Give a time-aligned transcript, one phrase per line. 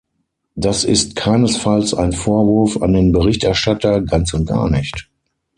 [0.55, 5.11] Das ist keinesfalls ein Vorwurf an den Berichterstatter, ganz und gar nicht.